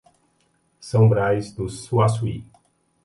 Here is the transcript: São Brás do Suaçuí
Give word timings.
São 0.79 1.07
Brás 1.07 1.51
do 1.51 1.69
Suaçuí 1.69 2.43